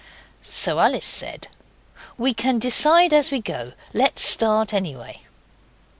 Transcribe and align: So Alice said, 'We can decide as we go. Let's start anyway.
So 0.41 0.79
Alice 0.79 1.05
said, 1.05 1.47
'We 2.17 2.33
can 2.33 2.57
decide 2.57 3.13
as 3.13 3.29
we 3.29 3.39
go. 3.39 3.73
Let's 3.93 4.23
start 4.23 4.73
anyway. 4.73 5.21